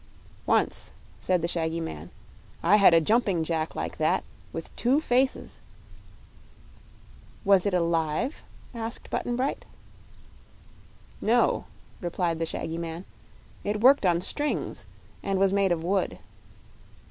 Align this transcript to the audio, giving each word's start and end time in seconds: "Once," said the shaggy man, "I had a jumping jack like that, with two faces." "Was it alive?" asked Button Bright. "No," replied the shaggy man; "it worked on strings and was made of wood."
"Once," 0.47 0.93
said 1.19 1.43
the 1.43 1.47
shaggy 1.47 1.79
man, 1.79 2.09
"I 2.63 2.77
had 2.77 2.91
a 2.95 2.99
jumping 2.99 3.43
jack 3.43 3.75
like 3.75 3.97
that, 3.99 4.23
with 4.51 4.75
two 4.75 4.99
faces." 4.99 5.59
"Was 7.45 7.67
it 7.67 7.73
alive?" 7.75 8.41
asked 8.73 9.11
Button 9.11 9.35
Bright. 9.35 9.63
"No," 11.21 11.65
replied 12.01 12.39
the 12.39 12.47
shaggy 12.47 12.79
man; 12.79 13.05
"it 13.63 13.81
worked 13.81 14.07
on 14.07 14.21
strings 14.21 14.87
and 15.21 15.37
was 15.37 15.53
made 15.53 15.71
of 15.71 15.83
wood." 15.83 16.17